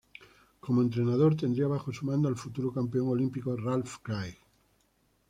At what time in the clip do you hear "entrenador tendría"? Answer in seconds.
0.81-1.67